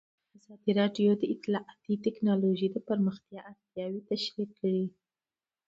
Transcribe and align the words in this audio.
ازادي 0.37 0.71
راډیو 0.79 1.11
د 1.17 1.23
اطلاعاتی 1.33 1.93
تکنالوژي 2.05 2.67
د 2.71 2.77
پراختیا 2.87 3.39
اړتیاوې 3.51 4.01
تشریح 4.11 4.49
کړي. 4.59 4.85